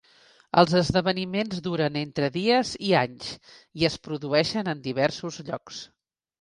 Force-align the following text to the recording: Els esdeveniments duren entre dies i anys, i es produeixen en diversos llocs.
Els 0.61 0.71
esdeveniments 0.79 1.59
duren 1.67 1.99
entre 2.01 2.31
dies 2.39 2.73
i 2.89 2.95
anys, 3.03 3.31
i 3.83 3.89
es 3.93 4.01
produeixen 4.09 4.75
en 4.77 4.85
diversos 4.91 5.43
llocs. 5.53 5.87